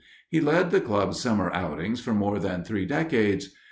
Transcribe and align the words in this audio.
He 0.29 0.41
led 0.41 0.71
the 0.71 0.81
club's 0.81 1.19
summer 1.19 1.53
outings 1.53 2.01
for 2.01 2.11
more 2.15 2.39
than 2.39 2.63
three 2.63 2.87
decades. 2.87 3.53